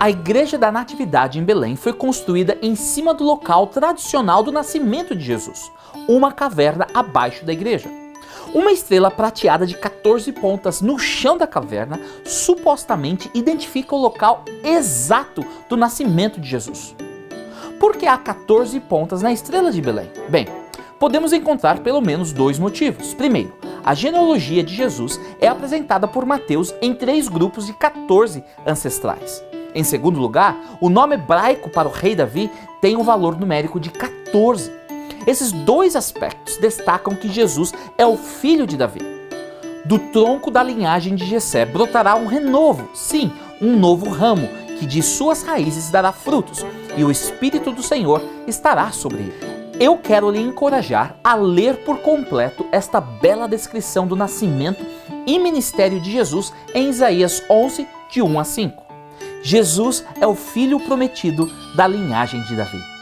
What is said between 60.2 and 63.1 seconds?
é o filho prometido da linhagem de Davi.